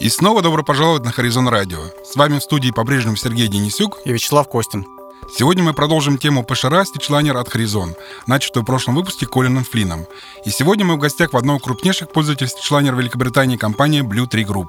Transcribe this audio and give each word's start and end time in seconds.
И 0.00 0.08
снова 0.08 0.42
добро 0.42 0.62
пожаловать 0.62 1.04
на 1.04 1.10
Хоризон 1.10 1.48
Радио. 1.48 1.80
С 2.04 2.14
вами 2.14 2.38
в 2.38 2.42
студии 2.42 2.70
по-прежнему 2.70 3.16
Сергей 3.16 3.48
Денисюк 3.48 3.98
и 4.04 4.12
Вячеслав 4.12 4.48
Костин. 4.48 4.86
Сегодня 5.36 5.62
мы 5.62 5.74
продолжим 5.74 6.18
тему 6.18 6.44
ПШР 6.44 6.84
стичлайнер 6.86 7.36
от 7.36 7.48
Хоризон, 7.48 7.94
начатую 8.26 8.62
в 8.62 8.66
прошлом 8.66 8.94
выпуске 8.94 9.26
Колином 9.26 9.64
Флином. 9.64 10.06
И 10.44 10.50
сегодня 10.50 10.84
мы 10.84 10.94
в 10.94 10.98
гостях 10.98 11.32
в 11.32 11.36
одной 11.36 11.56
из 11.56 11.62
крупнейших 11.62 12.12
пользователей 12.12 12.48
стичлайнера 12.48 12.96
Великобритании 12.96 13.56
компании 13.56 14.02
Blue 14.02 14.28
Tree 14.30 14.46
Group. 14.46 14.68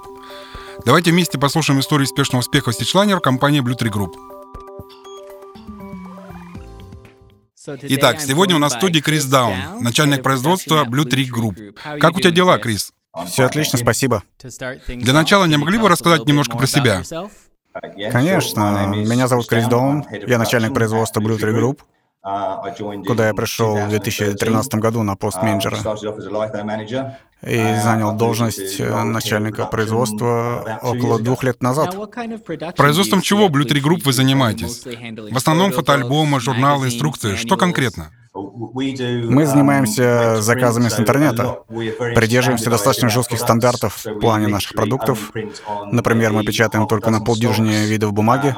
Давайте 0.84 1.12
вместе 1.12 1.38
послушаем 1.38 1.80
историю 1.80 2.04
успешного 2.04 2.40
успеха 2.40 2.72
стичлайнера 2.72 3.20
компании 3.20 3.62
Blue 3.62 3.78
Tree 3.78 3.90
Group. 3.90 4.14
Итак, 7.66 8.20
сегодня 8.20 8.56
у 8.56 8.58
нас 8.58 8.74
в 8.74 8.76
студии 8.76 9.00
Крис 9.00 9.26
Даун, 9.26 9.56
начальник 9.80 10.22
производства 10.22 10.84
Blue 10.84 11.04
Tree 11.04 11.28
Group. 11.30 11.72
Как 12.00 12.16
у 12.16 12.20
тебя 12.20 12.32
дела, 12.32 12.58
Крис? 12.58 12.92
Все 13.26 13.44
отлично, 13.44 13.78
спасибо. 13.78 14.22
Для 14.86 15.12
начала 15.12 15.44
не 15.46 15.56
могли 15.56 15.78
бы 15.78 15.88
рассказать 15.88 16.26
немножко 16.26 16.56
про 16.56 16.66
себя? 16.66 17.02
Конечно. 18.10 18.92
Меня 18.94 19.28
зовут 19.28 19.46
Крис 19.48 19.66
Доун. 19.66 20.04
Я 20.26 20.38
начальник 20.38 20.74
производства 20.74 21.20
Blue 21.20 21.38
Tree 21.38 21.56
Group, 21.56 21.80
куда 23.06 23.28
я 23.28 23.34
пришел 23.34 23.76
в 23.76 23.88
2013 23.88 24.74
году 24.74 25.02
на 25.02 25.16
пост 25.16 25.42
менеджера 25.42 25.76
и 27.42 27.56
занял 27.82 28.16
должность 28.16 28.80
э, 28.80 29.02
начальника 29.02 29.66
производства 29.66 30.78
около 30.82 31.18
двух 31.18 31.42
лет 31.42 31.62
назад. 31.62 31.96
Производством 32.76 33.22
чего 33.22 33.48
Blue 33.48 33.66
Tree 33.66 33.82
Group 33.82 34.02
вы 34.04 34.12
занимаетесь? 34.12 34.84
В 35.30 35.36
основном 35.36 35.72
фотоальбомы, 35.72 36.40
журналы, 36.40 36.86
инструкции. 36.86 37.36
Что 37.36 37.56
конкретно? 37.56 38.10
Мы 38.32 39.44
занимаемся 39.44 40.40
заказами 40.40 40.88
с 40.88 41.00
интернета, 41.00 41.62
придерживаемся 41.68 42.70
достаточно 42.70 43.08
жестких 43.08 43.40
стандартов 43.40 44.04
в 44.04 44.20
плане 44.20 44.46
наших 44.46 44.74
продуктов. 44.74 45.32
Например, 45.90 46.32
мы 46.32 46.44
печатаем 46.44 46.86
только 46.86 47.10
на 47.10 47.20
полдюжине 47.20 47.86
видов 47.86 48.12
бумаги. 48.12 48.54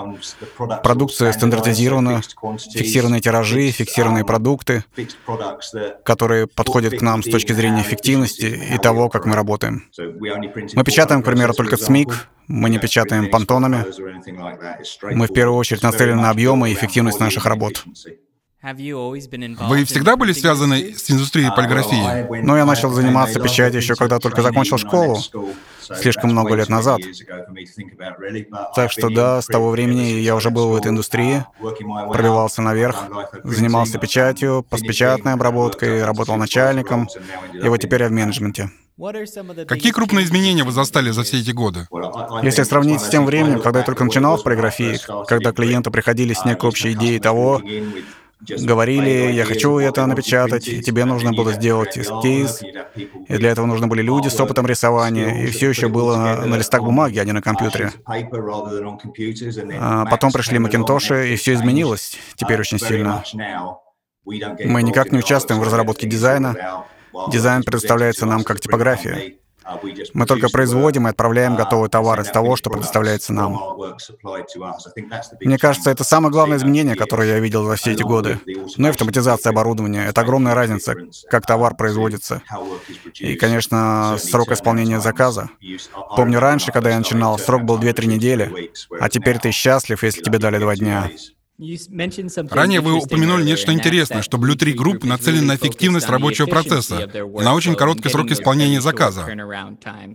Продукция 0.82 1.32
стандартизирована, 1.32 2.20
фиксированные 2.74 3.22
тиражи, 3.22 3.70
фиксированные 3.70 4.26
продукты, 4.26 4.84
которые 6.04 6.48
подходят 6.48 6.98
к 6.98 7.00
нам 7.00 7.22
с 7.22 7.30
точки 7.30 7.52
зрения 7.52 7.80
эффективности 7.80 8.71
и 8.72 8.78
того, 8.78 9.08
как 9.08 9.26
мы 9.26 9.34
работаем. 9.34 9.84
Мы 10.74 10.84
печатаем, 10.84 11.22
к 11.22 11.24
примеру, 11.24 11.54
только 11.54 11.76
СМИК, 11.76 12.28
мы 12.48 12.70
не 12.70 12.78
печатаем 12.78 13.30
понтонами. 13.30 13.84
Мы 15.14 15.26
в 15.26 15.32
первую 15.32 15.56
очередь 15.56 15.82
нацелены 15.82 16.20
на 16.20 16.30
объемы 16.30 16.70
и 16.70 16.74
эффективность 16.74 17.20
наших 17.20 17.46
работ. 17.46 17.84
Вы 18.62 19.84
всегда 19.84 20.16
были 20.16 20.32
связаны 20.32 20.94
с 20.96 21.10
индустрией 21.10 21.50
полиграфии? 21.54 22.42
Ну, 22.44 22.56
я 22.56 22.64
начал 22.64 22.90
заниматься 22.90 23.40
печатью 23.40 23.80
еще 23.80 23.96
когда 23.96 24.20
только 24.20 24.40
закончил 24.42 24.78
школу, 24.78 25.18
слишком 25.80 26.30
много 26.30 26.54
лет 26.54 26.68
назад. 26.68 27.00
Так 28.76 28.92
что 28.92 29.08
да, 29.08 29.42
с 29.42 29.46
того 29.46 29.70
времени 29.70 30.20
я 30.20 30.36
уже 30.36 30.50
был 30.50 30.68
в 30.68 30.76
этой 30.76 30.92
индустрии, 30.92 31.44
пробивался 31.58 32.62
наверх, 32.62 33.04
занимался 33.42 33.98
печатью, 33.98 34.64
постпечатной 34.70 35.32
обработкой, 35.32 36.04
работал 36.04 36.36
начальником, 36.36 37.08
и 37.52 37.68
вот 37.68 37.78
теперь 37.78 38.02
я 38.02 38.08
в 38.08 38.12
менеджменте. 38.12 38.70
Какие 39.66 39.90
крупные 39.90 40.24
изменения 40.24 40.62
вы 40.62 40.70
застали 40.70 41.10
за 41.10 41.24
все 41.24 41.40
эти 41.40 41.50
годы? 41.50 41.88
Если 42.42 42.62
сравнить 42.62 43.00
с 43.00 43.08
тем 43.08 43.24
временем, 43.26 43.60
когда 43.60 43.80
я 43.80 43.84
только 43.84 44.04
начинал 44.04 44.36
в 44.36 44.44
полиграфии, 44.44 45.00
когда 45.26 45.52
клиенты 45.52 45.90
приходили 45.90 46.34
с 46.34 46.44
некой 46.44 46.68
общей 46.68 46.92
идеей 46.92 47.18
того, 47.18 47.60
говорили, 48.48 49.32
я 49.32 49.44
хочу 49.44 49.78
это 49.78 50.06
напечатать, 50.06 50.68
и 50.68 50.82
тебе 50.82 51.04
нужно 51.04 51.32
было 51.32 51.52
сделать 51.52 51.98
эскиз, 51.98 52.62
и 53.28 53.36
для 53.36 53.50
этого 53.50 53.66
нужны 53.66 53.86
были 53.86 54.02
люди 54.02 54.28
с 54.28 54.40
опытом 54.40 54.66
рисования, 54.66 55.44
и 55.44 55.46
все 55.46 55.68
еще 55.68 55.88
было 55.88 56.42
на 56.44 56.56
листах 56.56 56.82
бумаги, 56.82 57.18
а 57.18 57.24
не 57.24 57.32
на 57.32 57.42
компьютере. 57.42 57.92
А 58.06 60.06
потом 60.06 60.32
пришли 60.32 60.58
Макинтоши, 60.58 61.32
и 61.32 61.36
все 61.36 61.54
изменилось 61.54 62.18
теперь 62.36 62.60
очень 62.60 62.78
сильно. 62.78 63.24
Мы 64.24 64.82
никак 64.82 65.12
не 65.12 65.18
участвуем 65.18 65.60
в 65.60 65.64
разработке 65.64 66.06
дизайна. 66.06 66.84
Дизайн 67.30 67.62
предоставляется 67.62 68.26
нам 68.26 68.44
как 68.44 68.60
типография. 68.60 69.34
Мы 70.14 70.26
только 70.26 70.48
производим 70.48 71.06
и 71.06 71.10
отправляем 71.10 71.56
готовый 71.56 71.88
товар 71.88 72.20
из 72.20 72.28
того, 72.28 72.56
что 72.56 72.70
предоставляется 72.70 73.32
нам. 73.32 73.58
Мне 75.40 75.58
кажется, 75.58 75.90
это 75.90 76.04
самое 76.04 76.32
главное 76.32 76.58
изменение, 76.58 76.94
которое 76.94 77.28
я 77.28 77.38
видел 77.38 77.64
за 77.64 77.76
все 77.76 77.92
эти 77.92 78.02
годы. 78.02 78.38
Ну 78.76 78.86
и 78.86 78.90
автоматизация 78.90 79.50
оборудования— 79.50 80.06
это 80.08 80.20
огромная 80.20 80.54
разница, 80.54 80.94
как 81.30 81.46
товар 81.46 81.74
производится. 81.74 82.42
И, 83.18 83.36
конечно, 83.36 84.16
срок 84.18 84.52
исполнения 84.52 85.00
заказа. 85.00 85.50
Помню 86.16 86.40
раньше, 86.40 86.72
когда 86.72 86.90
я 86.90 86.98
начинал, 86.98 87.38
срок 87.38 87.62
был 87.62 87.78
2-3 87.78 88.06
недели, 88.06 88.70
а 89.00 89.08
теперь 89.08 89.38
ты 89.38 89.50
счастлив, 89.50 90.02
если 90.02 90.22
тебе 90.22 90.38
дали 90.38 90.58
два 90.58 90.76
дня. 90.76 91.10
Ранее 92.50 92.80
вы 92.80 92.94
упомянули 92.94 93.44
нечто 93.44 93.72
интересное, 93.72 94.22
что 94.22 94.36
Blue 94.36 94.56
Tree 94.56 94.74
Group 94.74 95.06
нацелен 95.06 95.46
на 95.46 95.56
эффективность 95.56 96.08
рабочего 96.08 96.46
процесса 96.46 97.02
и 97.02 97.42
на 97.42 97.54
очень 97.54 97.74
короткий 97.74 98.08
срок 98.08 98.30
исполнения 98.30 98.80
заказа. 98.80 99.26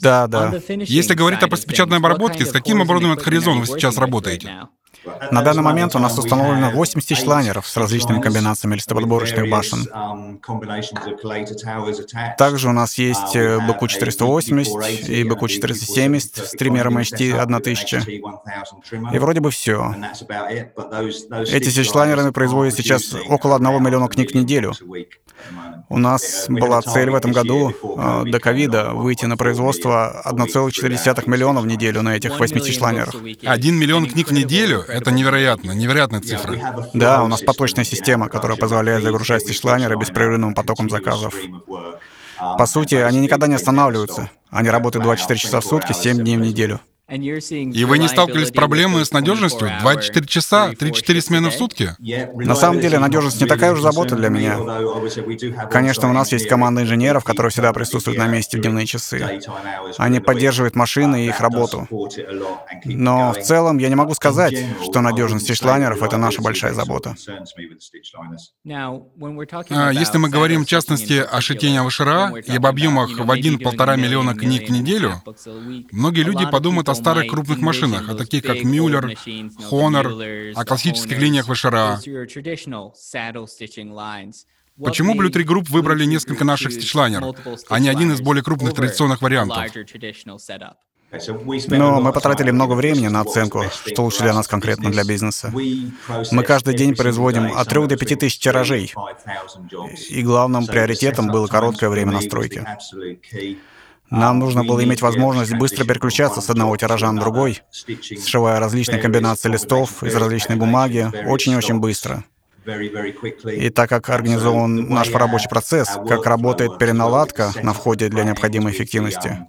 Да, 0.01 0.27
да. 0.27 0.53
Если 0.67 1.13
говорить 1.13 1.41
о 1.43 1.47
постпечатной 1.47 1.97
обработке, 1.97 2.45
с 2.45 2.51
каким 2.51 2.81
оборудованием 2.81 3.19
от 3.19 3.25
Horizon 3.25 3.59
вы 3.59 3.65
сейчас 3.65 3.97
работаете? 3.97 4.67
На 5.31 5.41
данный 5.41 5.63
момент 5.63 5.95
у 5.95 5.99
нас 5.99 6.17
установлено 6.17 6.71
8 6.71 7.01
стичлайнеров 7.01 7.67
с 7.67 7.77
различными 7.77 8.21
комбинациями 8.21 8.75
листоподборочных 8.75 9.49
башен. 9.49 9.87
Также 12.37 12.69
у 12.69 12.73
нас 12.73 12.97
есть 12.97 13.35
BQ-480 13.35 15.07
э, 15.07 15.21
и 15.21 15.23
BQ-470 15.23 16.45
с 16.45 16.51
триммером 16.51 16.97
HT 16.97 17.33
1000. 17.33 18.03
И 19.13 19.19
вроде 19.19 19.39
бы 19.39 19.51
все. 19.51 19.95
Эти 21.51 21.69
стичлайнеры 21.69 22.31
производят 22.31 22.75
сейчас 22.75 23.15
около 23.27 23.55
1 23.55 23.83
миллиона 23.83 24.07
книг 24.07 24.31
в 24.31 24.35
неделю. 24.35 24.73
У 25.89 25.97
нас 25.97 26.47
была 26.49 26.81
цель 26.81 27.09
в 27.09 27.15
этом 27.15 27.31
году 27.31 27.71
э, 27.71 28.23
до 28.25 28.39
ковида 28.39 28.91
выйти 28.93 29.25
на 29.25 29.37
производство 29.37 30.21
1,4 30.25 31.29
миллиона 31.29 31.61
в 31.61 31.67
неделю 31.67 32.01
на 32.01 32.15
этих 32.15 32.39
8 32.39 32.61
шлайнерах. 32.71 33.15
Один 33.43 33.75
миллион 33.75 34.05
книг 34.07 34.27
в 34.29 34.33
неделю— 34.33 34.83
это 34.97 35.11
невероятно, 35.11 35.71
невероятная 35.71 36.21
цифра. 36.21 36.89
Да, 36.93 37.23
у 37.23 37.27
нас 37.27 37.41
поточная 37.41 37.85
система, 37.85 38.29
которая 38.29 38.57
позволяет 38.57 39.03
загружать 39.03 39.43
стичлайнеры 39.43 39.97
беспрерывным 39.97 40.53
потоком 40.53 40.89
заказов. 40.89 41.33
По 42.37 42.65
сути, 42.65 42.95
они 42.95 43.19
никогда 43.19 43.47
не 43.47 43.55
останавливаются. 43.55 44.29
Они 44.49 44.69
работают 44.69 45.03
24 45.03 45.39
часа 45.39 45.59
в 45.59 45.65
сутки, 45.65 45.93
7 45.93 46.17
дней 46.17 46.37
в 46.37 46.41
неделю. 46.41 46.79
И 47.09 47.85
вы 47.85 47.99
не 47.99 48.09
сталкивались 48.09 48.49
с 48.49 48.51
проблемой 48.51 49.05
с 49.05 49.13
надежностью? 49.13 49.71
24 49.79 50.27
часа, 50.27 50.71
3-4 50.71 51.21
смены 51.21 51.49
в 51.49 51.53
сутки? 51.53 51.95
На 52.35 52.53
самом 52.53 52.81
деле, 52.81 52.99
надежность 52.99 53.39
не 53.39 53.47
такая 53.47 53.71
уж 53.71 53.79
забота 53.79 54.17
для 54.17 54.27
меня. 54.27 54.57
Конечно, 55.71 56.09
у 56.09 56.13
нас 56.13 56.33
есть 56.33 56.49
команда 56.49 56.81
инженеров, 56.81 57.23
которые 57.23 57.51
всегда 57.51 57.71
присутствуют 57.71 58.19
на 58.19 58.27
месте 58.27 58.57
в 58.57 58.61
дневные 58.61 58.85
часы. 58.85 59.39
Они 59.97 60.19
поддерживают 60.19 60.75
машины 60.75 61.25
и 61.25 61.29
их 61.29 61.39
работу. 61.39 61.87
Но 62.83 63.31
в 63.31 63.41
целом 63.41 63.77
я 63.77 63.87
не 63.87 63.95
могу 63.95 64.13
сказать, 64.13 64.57
что 64.83 64.99
надежность 64.99 65.45
стичлайнеров— 65.45 66.01
это 66.03 66.17
наша 66.17 66.41
большая 66.41 66.73
забота. 66.73 67.15
А 69.69 69.91
если 69.91 70.17
мы 70.17 70.29
говорим, 70.29 70.65
в 70.65 70.67
частности, 70.67 71.23
о 71.31 71.39
шитении 71.39 71.79
Авашира 71.79 72.33
и 72.45 72.57
об 72.57 72.65
объемах 72.65 73.17
в 73.17 73.31
1-1,5 73.31 73.97
миллиона 73.97 74.35
книг 74.35 74.67
в 74.67 74.71
неделю, 74.71 75.21
многие 75.93 76.23
люди 76.23 76.45
подумают 76.51 76.89
о 76.89 76.96
старых 76.97 77.27
крупных 77.27 77.59
машинах, 77.59 78.09
о 78.09 78.15
таких 78.15 78.43
как 78.43 78.63
Мюллер, 78.63 79.17
Хонор, 79.69 80.07
о 80.55 80.65
классических 80.65 81.17
линиях 81.17 81.47
Вашера. 81.47 81.99
Почему 84.83 85.15
Blue 85.15 85.31
Tree 85.31 85.43
Group 85.43 85.71
выбрали 85.71 86.05
несколько 86.05 86.45
наших 86.45 86.71
стичлайнеров, 86.71 87.35
а 87.69 87.79
не 87.79 87.89
один 87.89 88.11
из 88.11 88.21
более 88.21 88.43
крупных 88.43 88.73
традиционных 88.75 89.21
вариантов? 89.21 89.65
Но 91.67 92.01
мы 92.01 92.11
потратили 92.11 92.51
много 92.51 92.73
времени 92.73 93.07
на 93.07 93.21
оценку, 93.21 93.63
что 93.85 94.03
лучше 94.03 94.23
для 94.23 94.33
нас 94.33 94.47
конкретно 94.47 94.91
для 94.91 95.05
бизнеса. 95.05 95.53
Мы 95.53 96.43
каждый 96.43 96.75
день 96.75 96.95
производим 96.95 97.57
от 97.57 97.67
3 97.69 97.87
до 97.87 97.95
5 97.95 98.19
тысяч 98.19 98.39
тиражей. 98.39 98.93
И 100.09 100.21
главным 100.21 100.67
приоритетом 100.67 101.27
было 101.27 101.47
короткое 101.47 101.89
время 101.89 102.11
настройки. 102.11 102.67
Нам 104.09 104.39
нужно 104.39 104.63
было 104.63 104.83
иметь 104.83 105.01
возможность 105.01 105.53
быстро 105.53 105.85
переключаться 105.85 106.39
с 106.41 106.49
одного 106.49 106.77
тиража 106.77 107.11
на 107.11 107.19
другой, 107.19 107.61
сшивая 108.25 108.59
различные 108.59 108.99
комбинации 108.99 109.49
листов 109.49 110.03
из 110.03 110.15
различной 110.15 110.55
бумаги 110.55 111.11
очень-очень 111.27 111.79
быстро. 111.79 112.23
И 113.51 113.69
так 113.69 113.89
как 113.89 114.09
организован 114.09 114.89
наш 114.89 115.09
рабочий 115.11 115.49
процесс, 115.49 115.89
как 116.07 116.25
работает 116.25 116.77
переналадка 116.77 117.51
на 117.63 117.73
входе 117.73 118.09
для 118.09 118.23
необходимой 118.23 118.73
эффективности, 118.73 119.45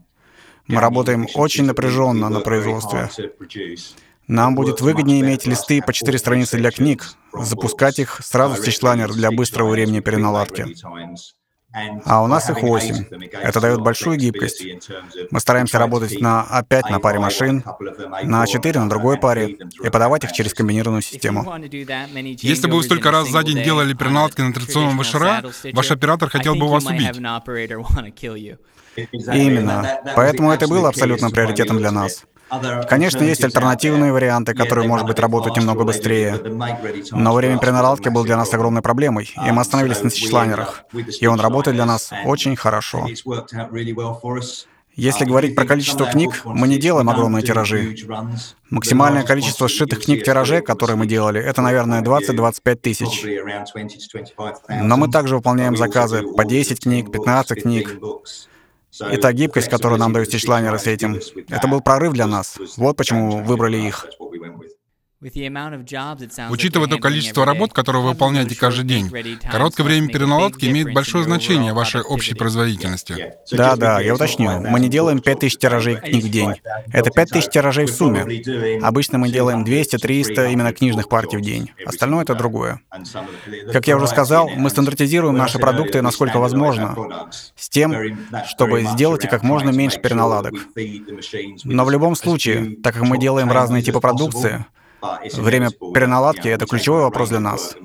мы 0.66 0.80
работаем 0.80 1.26
очень 1.34 1.64
напряженно 1.64 2.28
на 2.28 2.40
производстве. 2.40 3.10
Нам 4.28 4.54
будет 4.54 4.80
выгоднее 4.82 5.20
иметь 5.22 5.46
листы 5.46 5.80
по 5.80 5.92
четыре 5.92 6.18
страницы 6.18 6.58
для 6.58 6.70
книг, 6.70 7.14
запускать 7.32 7.98
их 7.98 8.20
сразу 8.22 8.54
в 8.54 8.58
стичлайнер 8.58 9.12
для 9.12 9.30
быстрого 9.30 9.70
времени 9.70 10.00
переналадки. 10.00 10.66
А 12.04 12.22
у 12.22 12.26
нас 12.26 12.48
их 12.48 12.62
8. 12.62 13.04
Это 13.32 13.60
дает 13.60 13.80
большую 13.80 14.16
гибкость. 14.16 14.64
Мы 15.30 15.40
стараемся 15.40 15.78
работать 15.78 16.20
на 16.20 16.46
А5 16.50 16.90
на 16.90 17.00
паре 17.00 17.18
машин, 17.18 17.62
на 18.22 18.44
А4 18.44 18.78
на 18.78 18.88
другой 18.88 19.18
паре 19.18 19.56
и 19.82 19.90
подавать 19.90 20.24
их 20.24 20.32
через 20.32 20.54
комбинированную 20.54 21.02
систему. 21.02 21.44
Если 21.68 22.66
бы 22.66 22.76
вы 22.76 22.82
столько 22.82 23.10
раз 23.10 23.28
за 23.28 23.42
день 23.42 23.62
делали 23.62 23.92
переналадки 23.94 24.40
на 24.40 24.52
традиционном 24.52 25.02
ВШРА, 25.02 25.44
ваш 25.72 25.90
оператор 25.90 26.30
хотел 26.30 26.54
бы 26.54 26.68
вас 26.68 26.86
убить. 26.86 27.16
Именно. 28.96 30.00
Поэтому 30.16 30.50
это 30.50 30.66
было 30.66 30.88
абсолютно 30.88 31.30
приоритетом 31.30 31.78
для 31.78 31.90
нас. 31.90 32.24
Конечно, 32.88 33.22
есть 33.22 33.44
альтернативные 33.44 34.12
варианты, 34.12 34.54
которые, 34.54 34.86
может 34.88 35.06
быть, 35.06 35.18
работают 35.18 35.56
немного 35.56 35.84
быстрее. 35.84 36.40
Но 37.12 37.34
время 37.34 37.58
переналадки 37.58 38.08
был 38.08 38.24
для 38.24 38.36
нас 38.36 38.52
огромной 38.54 38.82
проблемой, 38.82 39.30
и 39.46 39.50
мы 39.50 39.62
остановились 39.62 40.02
на 40.02 40.10
сичлайнерах. 40.10 40.84
И 41.20 41.26
он 41.26 41.40
работает 41.40 41.76
для 41.76 41.86
нас 41.86 42.10
очень 42.24 42.56
хорошо. 42.56 43.06
Если 44.98 45.24
говорить 45.24 45.54
про 45.54 45.64
количество 45.64 46.06
книг, 46.06 46.40
мы 46.44 46.66
не 46.66 46.76
делаем 46.76 47.08
огромные 47.08 47.44
тиражи. 47.44 47.94
Максимальное 48.68 49.22
количество 49.22 49.68
сшитых 49.68 50.04
книг 50.04 50.24
тиражей, 50.24 50.60
которые 50.60 50.96
мы 50.96 51.06
делали, 51.06 51.40
это, 51.40 51.62
наверное, 51.62 52.02
20-25 52.02 52.74
тысяч. 52.74 53.24
Но 54.68 54.96
мы 54.96 55.08
также 55.08 55.36
выполняем 55.36 55.76
заказы 55.76 56.22
по 56.22 56.44
10 56.44 56.80
книг, 56.80 57.12
15 57.12 57.62
книг. 57.62 57.96
И 59.12 59.16
та 59.16 59.32
гибкость, 59.32 59.68
которую 59.68 59.98
нам 59.98 60.12
дают 60.12 60.28
стичлайнеры 60.28 60.78
с 60.78 60.86
этим, 60.86 61.20
это 61.48 61.68
был 61.68 61.80
прорыв 61.80 62.12
для 62.12 62.26
нас. 62.26 62.58
Вот 62.76 62.96
почему 62.96 63.42
выбрали 63.44 63.76
их. 63.76 64.06
Учитывая 65.20 66.86
то 66.86 66.98
количество 66.98 67.44
работ, 67.44 67.72
которые 67.72 68.02
вы 68.04 68.10
выполняете 68.10 68.54
каждый 68.54 68.84
день, 68.84 69.10
короткое 69.50 69.82
время 69.82 70.08
переналадки 70.08 70.66
имеет 70.66 70.94
большое 70.94 71.24
значение 71.24 71.72
вашей 71.72 72.02
общей 72.02 72.34
производительности. 72.34 73.34
Да, 73.50 73.74
да, 73.74 74.00
я 74.00 74.14
уточню. 74.14 74.60
Мы 74.60 74.78
не 74.78 74.88
делаем 74.88 75.18
5000 75.18 75.58
тиражей 75.58 75.96
книг 75.96 76.24
в 76.24 76.30
день. 76.30 76.54
Это 76.92 77.10
5000 77.10 77.48
тиражей 77.50 77.86
в 77.86 77.90
сумме. 77.90 78.80
Обычно 78.80 79.18
мы 79.18 79.30
делаем 79.30 79.64
200-300 79.64 80.52
именно 80.52 80.72
книжных 80.72 81.08
партий 81.08 81.36
в 81.36 81.40
день. 81.40 81.72
Остальное— 81.84 82.22
это 82.24 82.36
другое. 82.36 82.80
Как 83.72 83.88
я 83.88 83.96
уже 83.96 84.06
сказал, 84.06 84.48
мы 84.48 84.70
стандартизируем 84.70 85.36
наши 85.36 85.58
продукты 85.58 86.00
насколько 86.00 86.38
возможно, 86.38 87.28
с 87.56 87.68
тем, 87.68 87.92
чтобы 88.46 88.82
сделать 88.82 89.24
их 89.24 89.30
как 89.30 89.42
можно 89.42 89.70
меньше 89.70 90.00
переналадок. 90.00 90.54
Но 91.64 91.84
в 91.84 91.90
любом 91.90 92.14
случае, 92.14 92.76
так 92.76 92.94
как 92.94 93.02
мы 93.02 93.18
делаем 93.18 93.50
разные 93.50 93.82
типы 93.82 94.00
продукции, 94.00 94.64
Время 95.00 95.70
переналадки— 95.70 96.48
это 96.48 96.66
ключевой 96.66 97.02
вопрос 97.02 97.28
для 97.28 97.40
нас. 97.40 97.76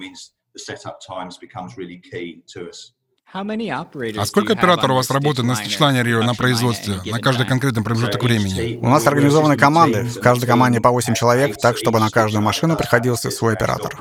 А 3.36 4.26
сколько 4.28 4.54
операторов 4.54 4.92
у 4.92 4.96
вас 4.98 5.10
работает 5.10 5.48
на 5.48 5.56
стичлайнере 5.56 6.20
на 6.20 6.36
производстве, 6.36 7.00
на 7.06 7.20
каждый 7.20 7.48
конкретный 7.48 7.84
промежуток 7.84 8.22
времени? 8.22 8.78
У 8.78 8.88
нас 8.88 9.08
организованы 9.08 9.58
команды, 9.58 10.04
в 10.04 10.20
каждой 10.20 10.46
команде 10.46 10.80
по 10.82 10.92
8 10.92 11.16
человек, 11.16 11.58
так, 11.58 11.78
чтобы 11.78 12.00
на 12.00 12.12
каждую 12.12 12.44
машину 12.44 12.78
приходился 12.78 13.32
свой 13.32 13.54
оператор. 13.54 13.98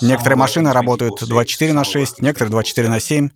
Некоторые 0.00 0.38
машины 0.38 0.72
работают 0.72 1.22
24 1.22 1.74
на 1.74 1.84
6, 1.84 2.22
некоторые 2.22 2.50
24 2.52 2.88
на 2.88 3.00
7. 3.00 3.28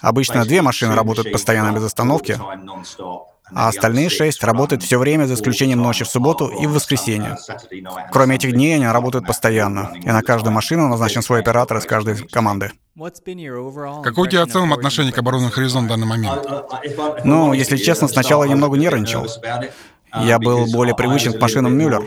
Обычно 0.00 0.44
две 0.44 0.62
машины 0.62 0.94
работают 0.94 1.32
постоянно 1.32 1.74
без 1.74 1.82
остановки, 1.82 2.38
а 3.54 3.68
остальные 3.68 4.10
шесть 4.10 4.42
работают 4.44 4.82
все 4.82 4.98
время, 4.98 5.26
за 5.26 5.34
исключением 5.34 5.82
ночи 5.82 6.04
в 6.04 6.08
субботу 6.08 6.48
и 6.48 6.66
в 6.66 6.72
воскресенье. 6.72 7.36
Кроме 8.12 8.36
этих 8.36 8.52
дней, 8.52 8.74
они 8.74 8.86
работают 8.86 9.26
постоянно, 9.26 9.92
и 9.94 10.06
на 10.06 10.22
каждую 10.22 10.52
машину 10.52 10.88
назначен 10.88 11.22
свой 11.22 11.40
оператор 11.40 11.78
из 11.78 11.84
каждой 11.84 12.16
команды. 12.16 12.72
Какое 12.96 14.24
у 14.24 14.26
тебя 14.26 14.44
в 14.44 14.50
целом 14.50 14.72
отношение 14.72 15.12
к 15.12 15.18
оборудованию 15.18 15.56
Horizon 15.56 15.84
в 15.84 15.88
данный 15.88 16.06
момент? 16.06 16.42
Ну, 17.24 17.52
если 17.52 17.76
честно, 17.76 18.08
сначала 18.08 18.44
я 18.44 18.50
немного 18.50 18.76
нервничал. 18.76 19.26
Я 20.14 20.38
был 20.38 20.66
более 20.66 20.94
привычен 20.94 21.32
к 21.32 21.40
машинам 21.40 21.76
Мюллер. 21.76 22.06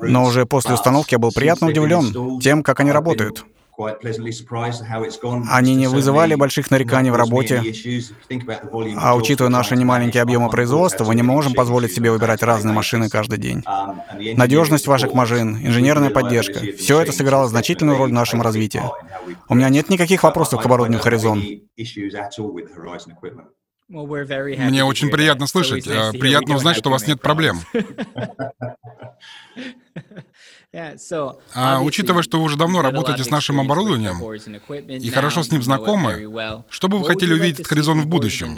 Но 0.00 0.24
уже 0.24 0.46
после 0.46 0.74
установки 0.74 1.14
я 1.14 1.18
был 1.18 1.30
приятно 1.32 1.68
удивлен 1.68 2.40
тем, 2.40 2.62
как 2.62 2.80
они 2.80 2.90
работают. 2.92 3.44
Они 5.50 5.74
не 5.74 5.86
вызывали 5.86 6.34
больших 6.34 6.70
нареканий 6.70 7.10
в 7.10 7.16
работе, 7.16 7.62
а 8.96 9.16
учитывая 9.16 9.50
наши 9.50 9.76
немаленькие 9.76 10.22
объемы 10.22 10.50
производства, 10.50 11.04
мы 11.04 11.14
не 11.14 11.22
можем 11.22 11.54
позволить 11.54 11.92
себе 11.92 12.10
выбирать 12.10 12.42
разные 12.42 12.74
машины 12.74 13.08
каждый 13.08 13.38
день. 13.38 13.62
Надежность 14.36 14.86
ваших 14.86 15.14
машин, 15.14 15.56
инженерная 15.56 16.10
поддержка— 16.10 16.60
все 16.78 17.00
это 17.00 17.12
сыграло 17.12 17.48
значительную 17.48 17.98
роль 17.98 18.10
в 18.10 18.14
нашем 18.14 18.42
развитии. 18.42 18.82
У 19.48 19.54
меня 19.54 19.68
нет 19.68 19.88
никаких 19.88 20.22
вопросов 20.22 20.62
к 20.62 20.66
оборудованию 20.66 21.00
Horizon. 21.00 21.62
Мне 24.68 24.84
очень 24.84 25.10
приятно 25.10 25.46
слышать. 25.46 25.86
Э, 25.86 26.12
приятно 26.12 26.56
узнать, 26.56 26.78
что 26.78 26.88
у 26.88 26.92
вас 26.92 27.06
нет 27.06 27.20
проблем. 27.20 27.58
А 31.54 31.80
учитывая, 31.82 32.22
что 32.22 32.38
вы 32.38 32.44
уже 32.44 32.56
давно 32.56 32.82
работаете 32.82 33.24
с 33.24 33.30
нашим 33.30 33.60
оборудованием 33.60 34.16
и 34.88 35.10
хорошо 35.10 35.42
с 35.42 35.50
ним 35.50 35.62
знакомы, 35.62 36.28
что 36.70 36.88
бы 36.88 36.98
вы 36.98 37.04
хотели 37.06 37.34
увидеть 37.34 37.60
от 37.60 37.72
Horizon 37.72 38.00
в 38.00 38.06
будущем? 38.06 38.56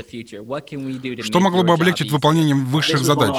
Что 1.22 1.40
могло 1.40 1.62
бы 1.62 1.72
облегчить 1.72 2.10
выполнение 2.10 2.54
высших 2.54 3.00
задач? 3.00 3.36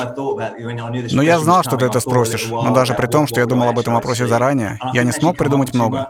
Ну, 1.11 1.21
я 1.21 1.39
знал, 1.39 1.63
что 1.63 1.77
ты 1.77 1.85
это 1.85 1.99
спросишь, 1.99 2.47
но 2.47 2.73
даже 2.73 2.93
при 2.93 3.07
том, 3.07 3.27
что 3.27 3.39
я 3.39 3.45
думал 3.45 3.69
об 3.69 3.79
этом 3.79 3.93
вопросе 3.93 4.27
заранее, 4.27 4.79
я 4.93 5.03
не 5.03 5.11
смог 5.11 5.37
придумать 5.37 5.73
много. 5.73 6.09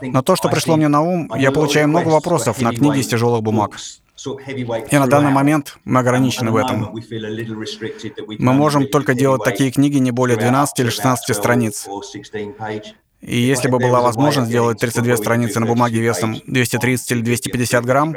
Но 0.00 0.22
то, 0.22 0.36
что 0.36 0.48
пришло 0.48 0.76
мне 0.76 0.88
на 0.88 1.02
ум, 1.02 1.30
я 1.36 1.50
получаю 1.52 1.88
много 1.88 2.08
вопросов 2.08 2.60
на 2.60 2.72
книги 2.72 2.98
из 2.98 3.06
тяжелых 3.06 3.42
бумаг. 3.42 3.76
И 4.90 4.98
на 4.98 5.06
данный 5.06 5.30
момент 5.30 5.78
мы 5.84 6.00
ограничены 6.00 6.50
в 6.50 6.56
этом. 6.56 6.90
Мы 8.38 8.52
можем 8.52 8.88
только 8.88 9.14
делать 9.14 9.44
такие 9.44 9.70
книги 9.70 9.98
не 9.98 10.10
более 10.10 10.36
12 10.36 10.80
или 10.80 10.90
16 10.90 11.36
страниц. 11.36 11.86
И 13.20 13.36
если 13.36 13.68
бы 13.68 13.78
была 13.78 14.00
возможность 14.00 14.48
сделать 14.48 14.78
32 14.78 15.16
страницы 15.16 15.58
на 15.58 15.66
бумаге 15.66 16.00
весом 16.00 16.36
230 16.46 17.12
или 17.12 17.20
250 17.22 17.84
грамм, 17.84 18.16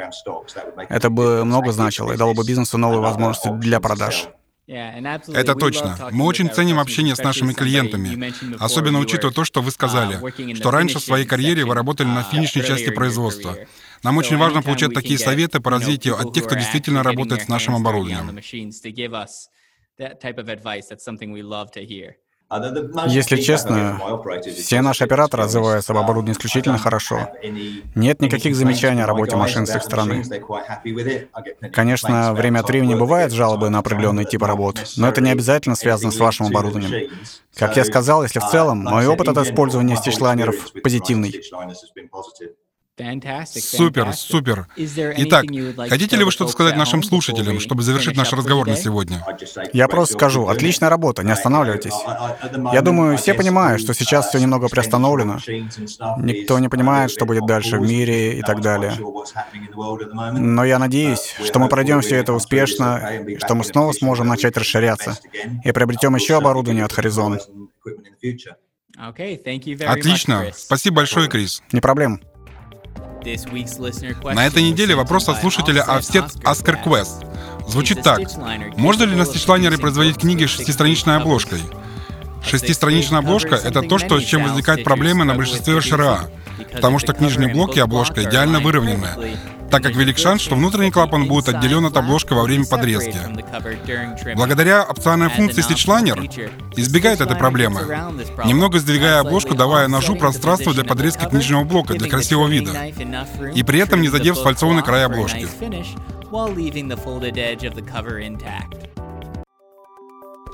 это 0.88 1.10
бы 1.10 1.44
много 1.44 1.72
значило 1.72 2.12
и 2.12 2.16
дало 2.16 2.34
бы 2.34 2.44
бизнесу 2.46 2.78
новые 2.78 3.00
возможности 3.00 3.48
для 3.48 3.80
продаж. 3.80 4.28
Это 4.66 5.54
точно. 5.54 5.98
Мы 6.12 6.24
очень 6.24 6.48
ценим 6.50 6.78
общение 6.78 7.16
с 7.16 7.18
нашими 7.18 7.52
клиентами, 7.52 8.32
особенно 8.62 9.00
учитывая 9.00 9.34
то, 9.34 9.44
что 9.44 9.60
вы 9.60 9.70
сказали, 9.70 10.16
uh, 10.16 10.54
что 10.54 10.70
раньше 10.70 10.98
в 10.98 11.02
своей 11.02 11.26
карьере 11.26 11.64
вы 11.64 11.74
работали 11.74 12.06
на 12.06 12.20
uh, 12.20 12.30
финишной 12.30 12.64
части 12.64 12.90
производства. 12.90 13.56
Нам 14.02 14.16
очень 14.18 14.36
важно 14.36 14.62
получать 14.62 14.94
такие 14.94 15.18
советы 15.18 15.60
по 15.60 15.70
развитию 15.70 16.16
от 16.16 16.32
тех, 16.32 16.44
кто 16.44 16.54
действительно 16.54 17.02
работает 17.02 17.42
с 17.42 17.48
нашим 17.48 17.74
оборудованием. 17.74 18.38
Если 23.06 23.36
честно, 23.36 24.00
все 24.56 24.82
наши 24.82 25.04
операторы 25.04 25.44
отзываются 25.44 25.92
об 25.92 25.98
оборудовании 25.98 26.32
исключительно 26.32 26.78
хорошо. 26.78 27.30
Нет 27.94 28.20
никаких 28.20 28.54
замечаний 28.56 29.02
о 29.02 29.06
работе 29.06 29.36
машин 29.36 29.66
с 29.66 29.74
их 29.74 29.82
стороны. 29.82 30.22
Конечно, 31.72 32.34
время 32.34 32.60
от 32.60 32.68
времени 32.68 32.94
бывают 32.94 33.32
жалобы 33.32 33.70
на 33.70 33.78
определенные 33.78 34.26
типы 34.26 34.46
работ, 34.46 34.84
но 34.96 35.08
это 35.08 35.20
не 35.20 35.30
обязательно 35.30 35.76
связано 35.76 36.10
с 36.12 36.18
вашим 36.18 36.46
оборудованием. 36.46 37.10
Как 37.56 37.76
я 37.76 37.84
сказал, 37.84 38.22
если 38.22 38.38
в 38.38 38.48
целом, 38.48 38.78
мой 38.78 39.06
опыт 39.06 39.28
от 39.28 39.38
использования 39.38 39.96
стичлайнеров 39.96 40.72
позитивный. 40.82 41.42
Супер, 43.60 44.12
супер. 44.14 44.66
Итак, 44.76 45.44
хотите 45.88 46.16
ли 46.16 46.24
вы 46.24 46.30
что-то 46.30 46.52
сказать 46.52 46.76
нашим 46.76 47.02
слушателям, 47.02 47.60
чтобы 47.60 47.82
завершить 47.82 48.16
наш 48.16 48.32
разговор 48.32 48.66
на 48.66 48.76
сегодня? 48.76 49.24
Я 49.72 49.88
просто 49.88 50.14
скажу, 50.14 50.48
отличная 50.48 50.88
работа, 50.88 51.22
не 51.22 51.32
останавливайтесь. 51.32 51.94
Я 52.72 52.82
думаю, 52.82 53.18
все 53.18 53.34
понимают, 53.34 53.80
что 53.82 53.94
сейчас 53.94 54.28
все 54.28 54.38
немного 54.38 54.68
приостановлено. 54.68 55.38
Никто 56.18 56.58
не 56.58 56.68
понимает, 56.68 57.10
что 57.10 57.26
будет 57.26 57.46
дальше 57.46 57.78
в 57.78 57.82
мире 57.82 58.38
и 58.38 58.42
так 58.42 58.60
далее. 58.60 58.92
Но 60.32 60.64
я 60.64 60.78
надеюсь, 60.78 61.34
что 61.44 61.58
мы 61.58 61.68
пройдем 61.68 62.00
все 62.00 62.16
это 62.16 62.32
успешно, 62.32 63.22
и 63.26 63.38
что 63.38 63.54
мы 63.54 63.64
снова 63.64 63.92
сможем 63.92 64.28
начать 64.28 64.56
расширяться 64.56 65.18
и 65.64 65.72
приобретем 65.72 66.14
еще 66.14 66.36
оборудование 66.36 66.84
от 66.84 66.92
Horizon. 66.92 67.38
Отлично. 69.86 70.52
Спасибо 70.54 70.96
большое, 70.96 71.28
Крис. 71.28 71.62
Не 71.72 71.80
проблем. 71.80 72.20
На 74.34 74.46
этой 74.46 74.62
неделе 74.62 74.94
вопрос 74.94 75.28
от 75.28 75.40
слушателя 75.40 75.82
Австед 75.82 76.24
Аскер 76.44 76.76
Квест. 76.76 77.24
Звучит 77.68 78.02
так. 78.02 78.20
Можно 78.76 79.04
ли 79.04 79.16
на 79.16 79.24
стичлайнере 79.24 79.78
производить 79.78 80.18
книги 80.18 80.44
с 80.44 80.50
шестистраничной 80.50 81.16
обложкой? 81.16 81.60
Шестистраничная 82.44 83.20
обложка— 83.20 83.54
это 83.64 83.82
то, 83.82 83.98
что, 83.98 84.20
с 84.20 84.24
чем 84.24 84.42
возникают 84.42 84.84
проблемы 84.84 85.24
на 85.24 85.34
большинстве 85.34 85.80
ШРА, 85.80 86.30
потому 86.72 86.98
что 86.98 87.12
книжные 87.12 87.52
блоки 87.52 87.78
и 87.78 87.80
обложка 87.80 88.24
идеально 88.24 88.60
выровнены. 88.60 89.08
Так 89.72 89.82
как 89.82 89.96
велик 89.96 90.18
шанс, 90.18 90.42
что 90.42 90.54
внутренний 90.54 90.90
клапан 90.90 91.26
будет 91.26 91.48
отделен 91.48 91.86
от 91.86 91.96
обложки 91.96 92.34
во 92.34 92.42
время 92.42 92.66
подрезки. 92.66 93.18
Благодаря 94.36 94.84
опциональной 94.84 95.34
функции 95.34 95.62
стичлайнер 95.62 96.20
избегает 96.76 97.22
этой 97.22 97.36
проблемы, 97.36 97.80
немного 98.44 98.78
сдвигая 98.78 99.20
обложку, 99.20 99.54
давая 99.54 99.88
ножу 99.88 100.14
пространство 100.16 100.74
для 100.74 100.84
подрезки 100.84 101.26
нижнего 101.34 101.64
блока 101.64 101.94
для 101.94 102.08
красивого 102.08 102.48
вида, 102.48 102.92
и 103.54 103.62
при 103.62 103.78
этом 103.78 104.02
не 104.02 104.08
задев 104.08 104.36
сфальцованный 104.36 104.82
край 104.82 105.06
обложки. 105.06 105.48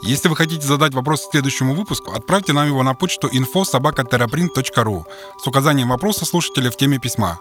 Если 0.04 0.28
вы 0.28 0.36
хотите 0.36 0.64
задать 0.64 0.94
вопрос 0.94 1.28
следующему 1.28 1.74
выпуску, 1.74 2.12
отправьте 2.12 2.52
нам 2.52 2.68
его 2.68 2.84
на 2.84 2.94
почту 2.94 3.28
info.sobaka.terraprint.ru 3.28 5.02
с 5.42 5.46
указанием 5.46 5.88
вопроса 5.88 6.24
слушателя 6.24 6.70
в 6.70 6.76
теме 6.76 7.00
письма. 7.00 7.40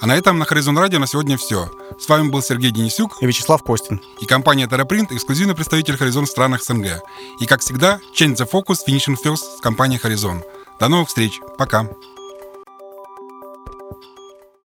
А 0.00 0.06
на 0.06 0.16
этом 0.16 0.38
на 0.38 0.44
Horizon 0.44 0.76
Radio 0.76 0.98
на 0.98 1.06
сегодня 1.06 1.36
все. 1.36 1.70
С 1.98 2.08
вами 2.08 2.28
был 2.28 2.42
Сергей 2.42 2.70
Денисюк 2.70 3.18
и 3.20 3.26
Вячеслав 3.26 3.62
Костин. 3.62 4.00
И 4.20 4.26
компания 4.26 4.66
TerraPrint, 4.66 5.14
эксклюзивный 5.14 5.54
представитель 5.54 5.94
Horizon 5.94 6.24
в 6.24 6.28
странах 6.28 6.62
СНГ. 6.62 7.02
И 7.40 7.46
как 7.46 7.60
всегда, 7.60 8.00
Change 8.14 8.36
the 8.36 8.50
Focus 8.50 8.78
Finishing 8.86 9.16
First 9.22 9.58
с 9.58 9.60
компанией 9.60 10.00
Horizon. 10.00 10.42
До 10.80 10.88
новых 10.88 11.08
встреч. 11.08 11.40
Пока. 11.58 11.88